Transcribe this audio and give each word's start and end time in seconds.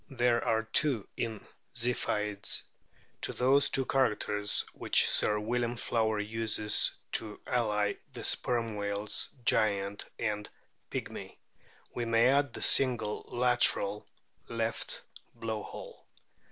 There 0.09 0.43
are 0.43 0.63
two 0.63 1.07
in 1.15 1.45
Ziphiids. 1.75 2.63
To 3.21 3.33
these 3.33 3.69
two 3.69 3.85
characters, 3.85 4.65
which 4.73 5.07
Sir 5.07 5.39
William 5.39 5.75
Flower 5.77 6.19
uses 6.19 6.89
to 7.11 7.39
ally 7.45 7.93
the" 8.11 8.23
Sperm 8.23 8.77
whales 8.77 9.29
giant 9.45 10.05
and 10.17 10.49
pygmy," 10.89 11.37
we 11.93 12.05
may 12.05 12.29
add 12.29 12.51
the 12.51 12.63
single 12.63 13.25
lateral 13.27 14.07
(left) 14.47 15.03
blow 15.35 15.61
hole. 15.61 16.07